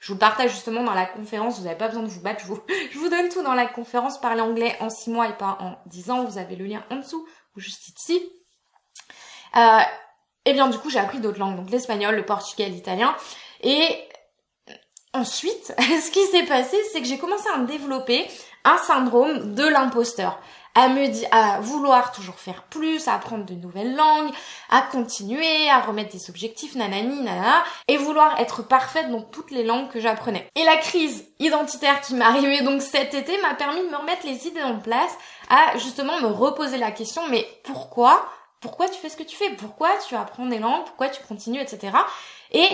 je 0.00 0.08
vous 0.08 0.14
le 0.14 0.18
partage 0.18 0.50
justement 0.50 0.82
dans 0.82 0.94
la 0.94 1.06
conférence. 1.06 1.58
Vous 1.58 1.64
n'avez 1.64 1.78
pas 1.78 1.86
besoin 1.86 2.02
de 2.02 2.08
vous 2.08 2.20
battre. 2.20 2.40
Je 2.40 2.46
vous, 2.46 2.60
je 2.92 2.98
vous 2.98 3.08
donne 3.08 3.28
tout 3.28 3.42
dans 3.42 3.54
la 3.54 3.66
conférence. 3.66 4.20
Parler 4.20 4.40
anglais 4.40 4.76
en 4.80 4.90
6 4.90 5.10
mois 5.10 5.28
et 5.28 5.36
pas 5.36 5.56
en 5.60 5.78
10 5.86 6.10
ans. 6.10 6.24
Vous 6.24 6.36
avez 6.36 6.56
le 6.56 6.64
lien 6.64 6.84
en 6.90 6.96
dessous 6.96 7.24
ou 7.56 7.60
juste 7.60 7.88
ici. 7.88 8.20
Euh, 9.56 9.80
et 10.46 10.52
bien, 10.52 10.68
du 10.68 10.78
coup, 10.78 10.90
j'ai 10.90 10.98
appris 10.98 11.20
d'autres 11.20 11.38
langues. 11.38 11.56
Donc, 11.56 11.70
l'espagnol, 11.70 12.16
le 12.16 12.26
portugais, 12.26 12.68
l'italien. 12.68 13.14
Et 13.60 13.86
ensuite, 15.12 15.74
ce 15.78 16.10
qui 16.10 16.24
s'est 16.26 16.46
passé, 16.46 16.76
c'est 16.92 17.00
que 17.00 17.06
j'ai 17.06 17.18
commencé 17.18 17.48
à 17.54 17.58
me 17.58 17.68
développer 17.68 18.26
un 18.64 18.78
syndrome 18.78 19.54
de 19.54 19.64
l'imposteur 19.64 20.40
à 20.74 20.88
me 20.88 21.06
dire, 21.08 21.28
à 21.30 21.60
vouloir 21.60 22.12
toujours 22.12 22.36
faire 22.36 22.62
plus, 22.64 23.08
à 23.08 23.14
apprendre 23.14 23.44
de 23.44 23.54
nouvelles 23.54 23.94
langues, 23.94 24.30
à 24.70 24.82
continuer, 24.82 25.68
à 25.68 25.80
remettre 25.80 26.12
des 26.12 26.30
objectifs, 26.30 26.74
nanani, 26.74 27.20
nanana, 27.20 27.64
et 27.88 27.96
vouloir 27.96 28.40
être 28.40 28.62
parfaite 28.62 29.10
dans 29.10 29.22
toutes 29.22 29.50
les 29.50 29.64
langues 29.64 29.88
que 29.88 30.00
j'apprenais. 30.00 30.48
Et 30.54 30.64
la 30.64 30.76
crise 30.76 31.26
identitaire 31.38 32.00
qui 32.00 32.14
m'est 32.14 32.24
arrivée 32.24 32.62
donc 32.62 32.82
cet 32.82 33.14
été 33.14 33.40
m'a 33.42 33.54
permis 33.54 33.80
de 33.80 33.90
me 33.90 33.96
remettre 33.96 34.26
les 34.26 34.46
idées 34.46 34.62
en 34.62 34.78
place, 34.78 35.12
à 35.48 35.76
justement 35.78 36.20
me 36.20 36.28
reposer 36.28 36.78
la 36.78 36.90
question, 36.90 37.22
mais 37.28 37.46
pourquoi? 37.64 38.26
Pourquoi 38.60 38.88
tu 38.88 38.98
fais 39.00 39.08
ce 39.08 39.16
que 39.16 39.24
tu 39.24 39.36
fais, 39.36 39.50
pourquoi 39.50 39.90
tu 40.06 40.14
apprends 40.14 40.46
des 40.46 40.58
langues, 40.58 40.84
pourquoi 40.84 41.08
tu 41.08 41.20
continues, 41.24 41.60
etc. 41.60 41.96
Et 42.52 42.68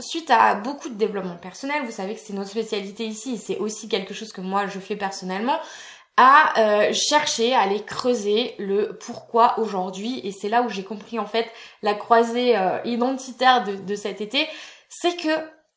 suite 0.00 0.30
à 0.30 0.54
beaucoup 0.54 0.88
de 0.88 0.94
développement 0.94 1.36
personnel, 1.36 1.82
vous 1.84 1.92
savez 1.92 2.14
que 2.14 2.20
c'est 2.20 2.32
notre 2.32 2.50
spécialité 2.50 3.06
ici, 3.06 3.38
c'est 3.38 3.58
aussi 3.58 3.88
quelque 3.88 4.14
chose 4.14 4.32
que 4.32 4.40
moi 4.40 4.66
je 4.66 4.78
fais 4.78 4.96
personnellement, 4.96 5.58
à 6.16 6.60
euh, 6.60 6.92
chercher, 6.92 7.54
à 7.54 7.60
aller 7.60 7.82
creuser 7.82 8.54
le 8.58 8.98
pourquoi 8.98 9.58
aujourd'hui. 9.58 10.20
Et 10.24 10.32
c'est 10.32 10.48
là 10.48 10.62
où 10.62 10.68
j'ai 10.68 10.84
compris 10.84 11.18
en 11.18 11.26
fait 11.26 11.50
la 11.82 11.94
croisée 11.94 12.56
euh, 12.56 12.78
identitaire 12.84 13.64
de, 13.64 13.94
cet 13.94 14.20
été. 14.20 14.46
C'est 14.88 15.16
que 15.16 15.30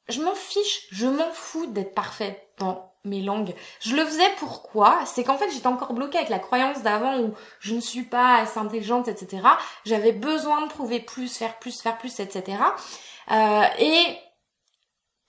je 0.09 0.21
m'en 0.21 0.35
fiche, 0.35 0.87
je 0.91 1.07
m'en 1.07 1.31
fous 1.31 1.67
d'être 1.67 1.93
parfaite 1.93 2.41
dans 2.57 2.91
mes 3.05 3.21
langues. 3.21 3.53
Je 3.79 3.95
le 3.95 4.05
faisais 4.05 4.29
pourquoi? 4.37 4.99
C'est 5.05 5.23
qu'en 5.23 5.37
fait 5.37 5.49
j'étais 5.51 5.67
encore 5.67 5.93
bloquée 5.93 6.17
avec 6.17 6.29
la 6.29 6.39
croyance 6.39 6.81
d'avant 6.81 7.19
où 7.19 7.33
je 7.59 7.75
ne 7.75 7.81
suis 7.81 8.03
pas 8.03 8.37
assez 8.37 8.59
intelligente, 8.59 9.07
etc. 9.07 9.43
J'avais 9.85 10.13
besoin 10.13 10.61
de 10.61 10.69
prouver 10.69 10.99
plus, 10.99 11.37
faire 11.37 11.57
plus, 11.59 11.81
faire 11.81 11.97
plus, 11.97 12.19
etc. 12.19 12.57
Et 13.29 14.17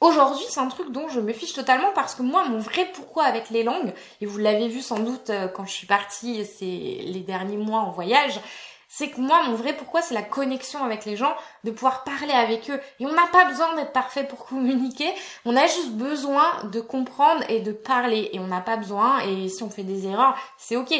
Aujourd'hui, 0.01 0.45
c'est 0.49 0.61
un 0.61 0.69
truc 0.69 0.91
dont 0.93 1.09
je 1.09 1.21
me 1.21 1.33
fiche 1.33 1.55
totalement 1.55 1.93
parce 1.95 2.15
que 2.15 2.23
moi, 2.23 2.45
mon 2.45 2.59
vrai 2.59 2.91
pourquoi 2.95 3.25
avec 3.25 3.51
les 3.51 3.63
langues, 3.63 3.95
et 4.21 4.27
vous 4.27 4.39
l'avez 4.39 4.69
vu 4.69 4.83
sans 4.83 4.99
doute 4.99 5.31
euh, 5.31 5.49
quand 5.49 5.65
je 5.65 5.73
suis 5.73 5.87
partie 5.87 6.45
ces 6.45 6.67
les 6.67 7.21
derniers 7.21 7.57
mois 7.57 7.81
en 7.81 7.91
voyage, 7.91 8.41
c'est 8.89 9.11
que 9.11 9.21
moi, 9.21 9.43
mon 9.45 9.55
vrai 9.55 9.73
pourquoi, 9.77 10.03
c'est 10.03 10.15
la 10.15 10.23
connexion 10.23 10.85
avec 10.85 11.05
les 11.05 11.17
gens, 11.17 11.35
de 11.65 11.73
pouvoir 11.73 12.05
parler 12.05 12.33
avec 12.33 12.71
eux. 12.71 12.81
Et 13.01 13.07
on 13.07 13.13
n'a 13.13 13.27
pas 13.33 13.45
besoin 13.47 13.75
d'être 13.75 13.93
parfait 13.93 14.25
pour 14.25 14.47
communiquer, 14.47 15.13
on 15.45 15.57
a 15.57 15.67
juste 15.67 15.93
besoin 15.93 16.45
de 16.65 16.81
comprendre 16.81 17.43
et 17.49 17.61
de 17.61 17.73
parler. 17.73 18.31
Et 18.33 18.39
on 18.39 18.47
n'a 18.47 18.61
pas 18.61 18.77
besoin, 18.77 19.21
et 19.21 19.49
si 19.49 19.63
on 19.63 19.71
fait 19.71 19.83
des 19.83 20.07
erreurs, 20.07 20.37
c'est 20.59 20.77
ok. 20.77 20.93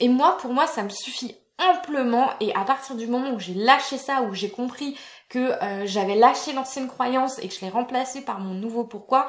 Et 0.00 0.08
moi, 0.08 0.36
pour 0.38 0.52
moi, 0.52 0.66
ça 0.66 0.82
me 0.82 0.90
suffit 0.90 1.36
amplement 1.58 2.30
et 2.40 2.54
à 2.54 2.64
partir 2.64 2.96
du 2.96 3.06
moment 3.06 3.30
où 3.30 3.38
j'ai 3.38 3.54
lâché 3.54 3.98
ça, 3.98 4.22
où 4.22 4.34
j'ai 4.34 4.50
compris 4.50 4.98
que 5.32 5.38
euh, 5.38 5.86
j'avais 5.86 6.14
lâché 6.14 6.52
l'ancienne 6.52 6.88
croyance 6.88 7.38
et 7.38 7.48
que 7.48 7.54
je 7.54 7.60
l'ai 7.62 7.70
remplacée 7.70 8.20
par 8.20 8.38
mon 8.38 8.52
nouveau 8.52 8.84
pourquoi, 8.84 9.28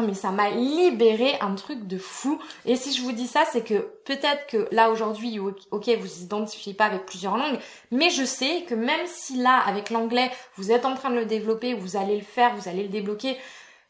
mais 0.00 0.14
ça 0.14 0.30
m'a 0.30 0.48
libéré 0.48 1.36
un 1.42 1.54
truc 1.54 1.86
de 1.86 1.98
fou. 1.98 2.40
Et 2.64 2.76
si 2.76 2.94
je 2.94 3.02
vous 3.02 3.12
dis 3.12 3.26
ça, 3.26 3.44
c'est 3.52 3.62
que 3.62 3.92
peut-être 4.06 4.46
que 4.46 4.68
là 4.72 4.90
aujourd'hui, 4.90 5.38
ok, 5.38 5.90
vous 6.00 6.22
identifiez 6.22 6.72
pas 6.72 6.86
avec 6.86 7.04
plusieurs 7.04 7.36
langues, 7.36 7.58
mais 7.90 8.08
je 8.08 8.24
sais 8.24 8.62
que 8.62 8.74
même 8.74 9.06
si 9.06 9.36
là, 9.36 9.58
avec 9.66 9.90
l'anglais, 9.90 10.30
vous 10.56 10.72
êtes 10.72 10.86
en 10.86 10.94
train 10.94 11.10
de 11.10 11.16
le 11.16 11.26
développer, 11.26 11.74
vous 11.74 11.98
allez 11.98 12.16
le 12.16 12.24
faire, 12.24 12.56
vous 12.56 12.66
allez 12.66 12.84
le 12.84 12.88
débloquer, 12.88 13.36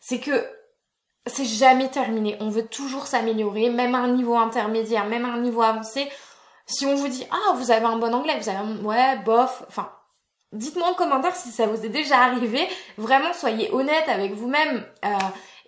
c'est 0.00 0.18
que 0.18 0.44
c'est 1.26 1.44
jamais 1.44 1.90
terminé. 1.90 2.36
On 2.40 2.48
veut 2.48 2.66
toujours 2.66 3.06
s'améliorer, 3.06 3.70
même 3.70 3.94
à 3.94 3.98
un 3.98 4.08
niveau 4.08 4.34
intermédiaire, 4.34 5.06
même 5.06 5.24
à 5.24 5.28
un 5.28 5.40
niveau 5.40 5.62
avancé. 5.62 6.10
Si 6.66 6.86
on 6.86 6.96
vous 6.96 7.06
dit, 7.06 7.24
ah, 7.30 7.52
vous 7.54 7.70
avez 7.70 7.86
un 7.86 7.98
bon 7.98 8.12
anglais, 8.12 8.36
vous 8.40 8.48
avez 8.48 8.58
un, 8.58 8.84
ouais, 8.84 9.18
bof, 9.24 9.62
enfin, 9.68 9.92
dites-moi 10.52 10.88
en 10.88 10.94
commentaire 10.94 11.34
si 11.34 11.50
ça 11.50 11.66
vous 11.66 11.84
est 11.84 11.88
déjà 11.90 12.18
arrivé. 12.18 12.68
Vraiment, 12.98 13.32
soyez 13.32 13.70
honnête 13.72 14.08
avec 14.08 14.32
vous-même. 14.32 14.84
Euh, 15.04 15.08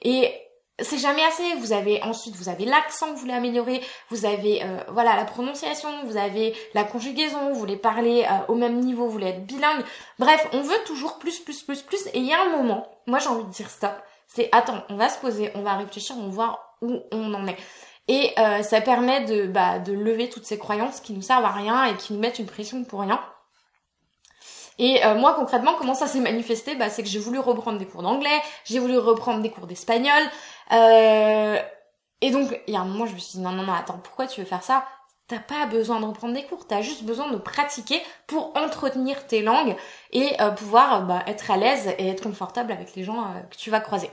et 0.03 0.33
c'est 0.81 0.99
jamais 0.99 1.25
assez. 1.25 1.55
Vous 1.59 1.73
avez 1.73 2.03
ensuite, 2.03 2.37
vous 2.37 2.49
avez 2.49 2.65
l'accent 2.65 3.07
que 3.07 3.13
vous 3.13 3.21
voulez 3.21 3.33
améliorer, 3.33 3.81
vous 4.11 4.25
avez 4.27 4.63
euh, 4.63 4.79
voilà 4.89 5.17
la 5.17 5.25
prononciation, 5.25 5.89
vous 6.05 6.17
avez 6.17 6.55
la 6.75 6.85
conjugaison, 6.85 7.53
vous 7.53 7.59
voulez 7.59 7.77
parler 7.77 8.25
euh, 8.25 8.53
au 8.53 8.55
même 8.55 8.81
niveau, 8.81 9.07
vous 9.07 9.13
voulez 9.13 9.29
être 9.29 9.47
bilingue. 9.47 9.85
Bref, 10.19 10.47
on 10.53 10.61
veut 10.61 10.83
toujours 10.87 11.19
plus, 11.19 11.41
plus, 11.41 11.63
plus, 11.63 11.83
plus. 11.83 12.07
Et 12.09 12.19
il 12.19 12.27
y 12.27 12.33
a 12.33 12.43
un 12.43 12.57
moment, 12.57 12.89
moi 13.07 13.19
j'ai 13.19 13.29
envie 13.29 13.45
de 13.45 13.51
dire 13.51 13.71
stop. 13.71 13.93
C'est 14.27 14.49
attends, 14.53 14.83
on 14.89 14.97
va 14.97 15.09
se 15.09 15.19
poser, 15.19 15.51
on 15.55 15.63
va 15.63 15.75
réfléchir, 15.75 16.17
on 16.19 16.27
va 16.27 16.35
voir 16.35 16.77
où 16.83 17.01
on 17.13 17.35
en 17.35 17.47
est. 17.47 17.57
Et 18.09 18.33
euh, 18.39 18.63
ça 18.63 18.81
permet 18.81 19.25
de, 19.25 19.47
bah, 19.47 19.79
de 19.79 19.93
lever 19.93 20.29
toutes 20.29 20.45
ces 20.45 20.59
croyances 20.59 21.01
qui 21.01 21.15
nous 21.15 21.23
servent 21.23 21.45
à 21.45 21.53
rien 21.53 21.85
et 21.85 21.97
qui 21.97 22.13
nous 22.13 22.19
mettent 22.19 22.39
une 22.39 22.47
pression 22.47 22.85
pour 22.85 23.01
rien. 23.01 23.21
Et 24.79 25.05
euh, 25.05 25.15
moi 25.15 25.35
concrètement, 25.35 25.75
comment 25.79 25.95
ça 25.95 26.07
s'est 26.07 26.21
manifesté? 26.21 26.75
Bah, 26.75 26.91
C'est 26.91 27.03
que 27.03 27.09
j'ai 27.09 27.19
voulu 27.19 27.39
reprendre 27.39 27.79
des 27.79 27.87
cours 27.87 28.03
d'anglais, 28.03 28.41
j'ai 28.65 28.79
voulu 28.79 28.99
reprendre 28.99 29.41
des 29.41 29.51
cours 29.51 29.67
d'espagnol. 29.67 30.23
Euh, 30.73 31.59
et 32.21 32.31
donc, 32.31 32.59
il 32.67 32.75
y 32.75 32.77
a 32.77 32.81
un 32.81 32.85
moment, 32.85 33.07
je 33.07 33.15
me 33.15 33.19
suis 33.19 33.39
dit, 33.39 33.41
non, 33.41 33.53
non, 33.53 33.65
non, 33.65 33.73
attends, 33.73 34.01
pourquoi 34.03 34.27
tu 34.27 34.41
veux 34.41 34.47
faire 34.47 34.63
ça? 34.63 34.85
T'as 35.29 35.39
pas 35.39 35.67
besoin 35.67 36.01
de 36.01 36.07
reprendre 36.07 36.35
des 36.35 36.45
cours, 36.45 36.67
t'as 36.67 36.83
juste 36.83 37.05
besoin 37.05 37.31
de 37.31 37.37
pratiquer 37.37 38.03
pour 38.27 38.53
entretenir 38.57 39.27
tes 39.27 39.41
langues 39.43 39.75
et 40.13 40.37
pouvoir 40.57 41.07
bah, 41.07 41.23
être 41.27 41.51
à 41.51 41.57
l'aise 41.57 41.95
et 41.99 42.09
être 42.09 42.23
confortable 42.23 42.73
avec 42.73 42.95
les 42.95 43.05
gens 43.05 43.33
que 43.51 43.57
tu 43.57 43.71
vas 43.71 43.81
croiser. 43.81 44.11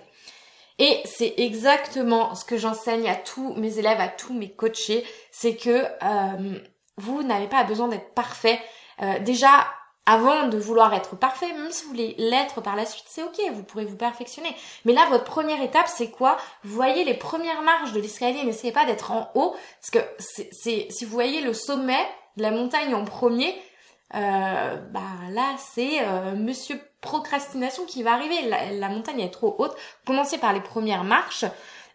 Et 0.82 1.00
c'est 1.06 1.36
exactement 1.38 2.34
ce 2.34 2.44
que 2.44 2.58
j'enseigne 2.58 3.08
à 3.08 3.16
tous 3.16 3.54
mes 3.54 3.78
élèves, 3.78 4.00
à 4.00 4.08
tous 4.08 4.34
mes 4.34 4.50
coachés, 4.50 5.06
c'est 5.30 5.56
que 5.56 5.86
euh, 6.02 6.60
vous 6.98 7.22
n'avez 7.22 7.48
pas 7.48 7.64
besoin 7.64 7.88
d'être 7.88 8.16
parfait. 8.16 8.60
Euh, 9.04 9.20
déjà, 9.20 9.68
avant 10.06 10.48
de 10.48 10.58
vouloir 10.58 10.94
être 10.94 11.16
parfait, 11.16 11.54
même 11.54 11.72
si 11.72 11.84
vous 11.84 11.90
voulez 11.90 12.16
l'être 12.18 12.62
par 12.62 12.76
la 12.76 12.86
suite, 12.86 13.06
c'est 13.08 13.24
ok, 13.24 13.40
vous 13.54 13.64
pourrez 13.64 13.86
vous 13.86 13.98
perfectionner. 13.98 14.54
Mais 14.86 14.94
là, 14.94 15.06
votre 15.10 15.26
première 15.26 15.62
étape, 15.62 15.88
c'est 15.88 16.10
quoi? 16.10 16.38
Voyez 16.64 17.04
les 17.04 17.14
premières 17.14 17.62
marches 17.62 17.92
de 17.94 18.00
l'escalier, 18.00 18.44
n'essayez 18.44 18.74
pas 18.74 18.86
d'être 18.86 19.12
en 19.12 19.30
haut, 19.36 19.56
parce 19.80 19.92
que 19.92 20.00
si 20.20 21.06
vous 21.06 21.12
voyez 21.12 21.42
le 21.42 21.54
sommet 21.54 22.04
de 22.38 22.42
la 22.42 22.52
montagne 22.52 22.96
en 22.96 23.06
premier, 23.06 23.56
euh, 24.14 24.76
bah 24.76 25.00
là 25.30 25.56
c'est 25.58 26.02
euh, 26.02 26.36
Monsieur 26.36 26.82
procrastination 27.02 27.86
qui 27.86 28.04
va 28.04 28.14
arriver. 28.14 28.48
La, 28.48 28.72
la, 28.72 28.90
montagne 28.90 29.22
est 29.22 29.32
trop 29.32 29.56
haute. 29.58 29.76
Commencez 30.06 30.38
par 30.38 30.54
les 30.54 30.62
premières 30.62 31.04
marches. 31.04 31.46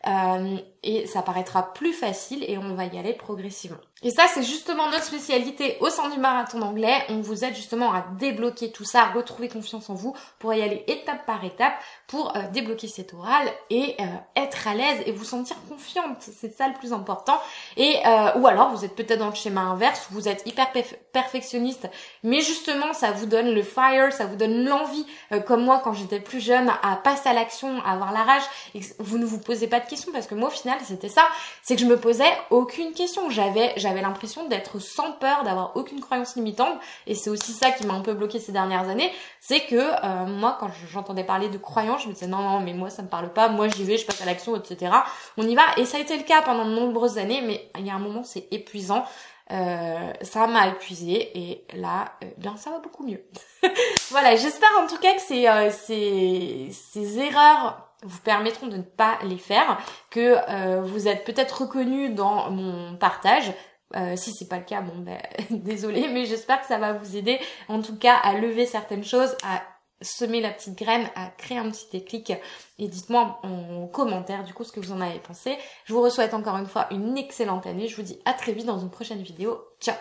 Euh, 0.07 0.59
et 0.87 1.07
ça 1.07 1.21
paraîtra 1.21 1.75
plus 1.75 1.93
facile 1.93 2.45
et 2.49 2.57
on 2.59 2.75
va 2.75 2.85
y 2.85 2.99
aller 2.99 3.13
progressivement. 3.13 3.79
Et 4.03 4.11
ça, 4.11 4.25
c'est 4.33 4.43
justement 4.43 4.91
notre 4.91 5.05
spécialité 5.05 5.79
au 5.81 5.89
sein 5.89 6.11
du 6.11 6.19
marathon 6.19 6.59
d'anglais. 6.59 7.03
On 7.09 7.23
vous 7.23 7.45
aide 7.45 7.57
justement 7.57 7.93
à 7.93 8.05
débloquer 8.19 8.71
tout 8.71 8.85
ça, 8.85 9.05
à 9.05 9.07
retrouver 9.07 9.49
confiance 9.49 9.89
en 9.89 9.95
vous 9.95 10.15
pour 10.39 10.53
y 10.53 10.63
aller 10.63 10.85
étape 10.87 11.25
par 11.25 11.43
étape 11.45 11.73
pour 12.07 12.37
euh, 12.37 12.43
débloquer 12.53 12.89
cet 12.89 13.15
oral 13.15 13.49
et 13.71 13.97
euh, 13.99 14.05
être 14.37 14.69
à 14.69 14.75
l'aise 14.75 15.03
et 15.07 15.13
vous 15.13 15.25
sentir 15.25 15.57
confiante. 15.69 16.19
C'est 16.21 16.55
ça 16.57 16.69
le 16.69 16.75
plus 16.75 16.93
important. 16.93 17.41
Et 17.79 17.97
euh, 18.07 18.39
ou 18.39 18.47
alors 18.47 18.71
vous 18.71 18.85
êtes 18.85 18.95
peut-être 18.95 19.19
dans 19.19 19.31
le 19.31 19.35
schéma 19.35 19.63
inverse, 19.63 20.07
vous 20.11 20.29
êtes 20.29 20.47
hyper 20.47 20.71
perfectionniste, 21.13 21.89
mais 22.23 22.43
justement 22.43 22.93
ça 22.93 23.13
vous 23.13 23.27
donne 23.27 23.51
le 23.55 23.63
fire, 23.63 24.13
ça 24.13 24.27
vous 24.27 24.37
donne 24.37 24.65
l'envie, 24.65 25.07
comme 25.47 25.65
moi 25.65 25.81
quand 25.83 25.95
j'étais 25.95 26.21
plus 26.21 26.41
jeune, 26.41 26.71
à 26.83 26.97
passer 26.97 27.31
à 27.31 27.33
l'action, 27.33 27.83
à 27.83 27.93
avoir 27.93 28.13
la 28.13 28.23
rage. 28.23 28.45
Et 28.75 28.81
vous 28.99 29.19
ne 29.19 29.25
vous 29.25 29.41
posez 29.41 29.67
pas 29.67 29.81
de 29.81 29.87
questions 29.87 30.13
parce 30.13 30.27
que 30.27 30.35
moi 30.35 30.49
au 30.49 30.53
final 30.53 30.76
c'était 30.85 31.09
ça. 31.09 31.23
C'est 31.63 31.77
que 31.77 31.81
je 31.81 31.87
me 31.87 31.99
posais 31.99 32.31
aucune 32.51 32.93
question. 32.93 33.31
J'avais, 33.31 33.73
j'avais 33.77 34.03
l'impression 34.03 34.47
d'être 34.49 34.79
sans 34.79 35.13
peur, 35.13 35.43
d'avoir 35.45 35.77
aucune 35.77 36.01
croyance 36.01 36.37
limitante. 36.37 36.79
Et 37.07 37.15
c'est 37.15 37.31
aussi 37.31 37.53
ça 37.53 37.71
qui 37.71 37.87
m'a 37.87 37.95
un 37.95 38.01
peu 38.01 38.15
bloqué 38.15 38.39
ces 38.39 38.53
dernières 38.53 38.89
années. 38.89 39.13
C'est 39.41 39.61
que 39.61 39.77
euh, 39.77 40.27
moi, 40.27 40.57
quand 40.61 40.71
j'entendais 40.91 41.25
parler 41.25 41.49
de 41.49 41.59
croyance, 41.59 42.03
je 42.03 42.09
me 42.09 42.13
disais 42.13 42.27
non, 42.27 42.39
non, 42.39 42.61
mais 42.61 42.73
moi 42.73 42.91
ça 42.91 43.03
me 43.03 43.09
parle 43.09 43.33
pas. 43.33 43.49
Moi 43.49 43.69
j'y 43.69 43.85
vais, 43.85 43.97
je 43.97 44.07
passe 44.07 44.21
à 44.21 44.25
l'action, 44.27 44.57
etc. 44.57 44.93
On 45.37 45.47
y 45.47 45.55
va. 45.55 45.63
Et 45.77 45.85
ça 45.85 45.99
a 45.99 46.01
été 46.01 46.17
le 46.17 46.25
cas 46.25 46.43
pendant 46.43 46.65
de 46.65 46.71
nombreuses 46.71 47.19
années. 47.19 47.43
Mais 47.43 47.69
il 47.79 47.87
y 47.87 47.91
a 47.91 47.95
un 47.95 48.01
moment, 48.01 48.25
c'est 48.25 48.49
épuisant. 48.51 49.05
Euh, 49.53 50.13
ça 50.23 50.49
m'a 50.49 50.69
épuisé 50.69 51.39
et 51.39 51.65
là, 51.75 52.13
euh, 52.25 52.57
ça 52.57 52.71
va 52.71 52.81
beaucoup 52.81 53.07
mieux. 53.07 53.23
voilà, 54.11 54.35
j'espère 54.35 54.71
en 54.83 54.89
tout 54.89 54.99
cas 54.99 55.15
que 55.15 55.21
ces, 55.21 55.47
euh, 55.47 55.71
ces, 55.71 56.71
ces 56.73 57.19
erreurs 57.21 57.86
vous 58.03 58.21
permettront 58.21 58.67
de 58.67 58.77
ne 58.77 58.83
pas 58.83 59.19
les 59.25 59.39
faire, 59.39 59.79
que 60.11 60.37
euh, 60.49 60.83
vous 60.83 61.09
êtes 61.09 61.25
peut-être 61.25 61.63
reconnu 61.63 62.11
dans 62.11 62.51
mon 62.51 62.97
partage. 62.97 63.53
Euh, 63.95 64.17
si 64.17 64.33
c'est 64.33 64.49
pas 64.49 64.59
le 64.59 64.65
cas, 64.65 64.81
bon 64.81 64.99
ben 64.99 65.19
désolé, 65.51 66.09
mais 66.09 66.27
j'espère 66.27 66.61
que 66.61 66.67
ça 66.67 66.79
va 66.79 66.93
vous 66.93 67.17
aider 67.17 67.39
en 67.69 67.81
tout 67.81 67.97
cas 67.97 68.17
à 68.17 68.35
lever 68.35 68.67
certaines 68.67 69.05
choses, 69.05 69.37
à 69.45 69.63
semer 70.03 70.41
la 70.41 70.51
petite 70.51 70.77
graine, 70.77 71.09
à 71.15 71.31
créer 71.39 71.59
un 71.59 71.71
petit 71.71 71.87
déclic 71.91 72.33
et 72.79 72.89
dites-moi 72.89 73.39
en 73.43 73.87
commentaire 73.87 74.45
du 74.45 74.53
coup 74.53 74.65
ce 74.65 74.73
que 74.73 74.81
vous 74.81 74.93
en 74.93 75.01
avez 75.01 75.21
pensé. 75.21 75.57
Je 75.85 75.95
vous 75.95 76.11
souhaite 76.11 76.35
encore 76.35 76.57
une 76.57 76.67
fois 76.67 76.89
une 76.91 77.17
excellente 77.17 77.67
année. 77.67 77.89
Je 77.89 77.97
vous 77.97 78.03
dis 78.03 78.21
à 78.25 78.35
très 78.35 78.53
vite 78.53 78.67
dans 78.67 78.79
une 78.79 78.91
prochaine 78.91 79.23
vidéo. 79.23 79.59
Ciao 79.81 79.97